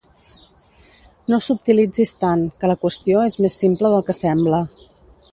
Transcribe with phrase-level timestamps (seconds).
[1.33, 4.63] No subtilitzis tant, que la qüestió és més simple del que sembla.